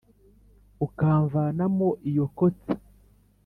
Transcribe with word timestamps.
ukamvanamo 0.85 1.89
iyo 2.09 2.25
kotsa 2.37 2.73